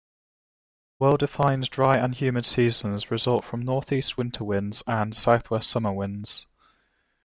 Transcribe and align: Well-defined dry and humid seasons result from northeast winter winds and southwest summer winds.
Well-defined 0.97 1.69
dry 1.69 1.95
and 1.97 2.15
humid 2.15 2.47
seasons 2.47 3.11
result 3.11 3.43
from 3.43 3.61
northeast 3.61 4.17
winter 4.17 4.43
winds 4.43 4.81
and 4.87 5.13
southwest 5.13 5.69
summer 5.69 5.93
winds. 5.93 6.47